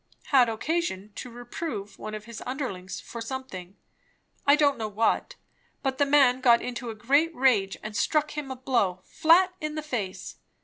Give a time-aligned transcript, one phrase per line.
[0.29, 3.77] had occasion to reprove one of his underlings for something;
[4.47, 5.35] I don't know what;
[5.83, 9.75] but the man got into a great rage and struck him a blow flat in
[9.75, 10.37] the face.